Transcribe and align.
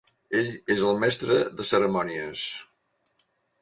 Ell 0.39 0.47
és 0.75 0.81
el 0.93 0.97
mestre 1.05 1.39
de 1.61 1.69
cerimònies. 1.75 2.51